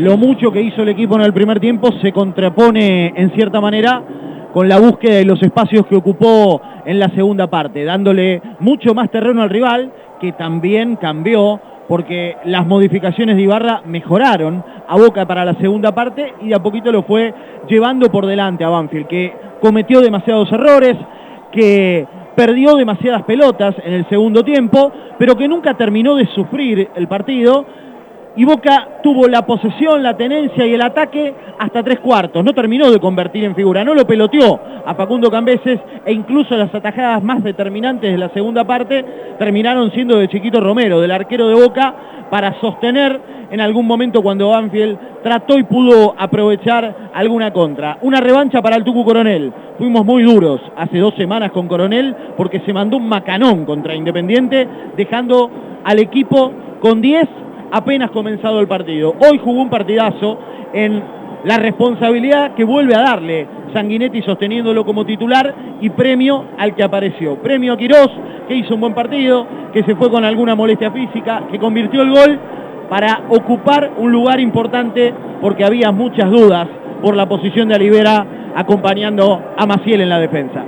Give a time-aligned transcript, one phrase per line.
[0.00, 4.02] lo mucho que hizo el equipo en el primer tiempo se contrapone en cierta manera
[4.50, 9.10] con la búsqueda de los espacios que ocupó en la segunda parte, dándole mucho más
[9.10, 15.44] terreno al rival, que también cambió porque las modificaciones de Ibarra mejoraron a Boca para
[15.44, 17.34] la segunda parte y de a poquito lo fue
[17.68, 20.96] llevando por delante a Banfield, que cometió demasiados errores,
[21.52, 27.06] que perdió demasiadas pelotas en el segundo tiempo, pero que nunca terminó de sufrir el
[27.06, 27.66] partido
[28.36, 32.44] y Boca tuvo la posesión, la tenencia y el ataque hasta tres cuartos.
[32.44, 36.74] No terminó de convertir en figura, no lo peloteó a Facundo Cambeses e incluso las
[36.74, 39.04] atajadas más determinantes de la segunda parte
[39.38, 41.94] terminaron siendo de Chiquito Romero, del arquero de Boca,
[42.30, 47.98] para sostener en algún momento cuando Banfield trató y pudo aprovechar alguna contra.
[48.02, 49.52] Una revancha para el Tucu Coronel.
[49.76, 54.68] Fuimos muy duros hace dos semanas con Coronel porque se mandó un macanón contra Independiente,
[54.96, 55.50] dejando
[55.82, 57.28] al equipo con 10
[57.70, 59.14] apenas comenzado el partido.
[59.20, 60.38] Hoy jugó un partidazo
[60.72, 61.02] en
[61.44, 67.36] la responsabilidad que vuelve a darle Sanguinetti sosteniéndolo como titular y premio al que apareció.
[67.36, 68.10] Premio a Quirós,
[68.48, 72.10] que hizo un buen partido, que se fue con alguna molestia física, que convirtió el
[72.10, 72.38] gol
[72.88, 76.68] para ocupar un lugar importante porque había muchas dudas
[77.00, 80.64] por la posición de Alivera acompañando a Maciel en la defensa.